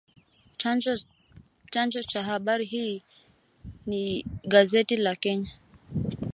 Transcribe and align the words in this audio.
Chanzo 1.71 2.01
cha 2.03 2.23
habari 2.23 2.65
hii 2.65 3.03
ni 3.85 4.25
gazeti 4.47 4.97
la 4.97 5.15
Kenya 5.15 5.59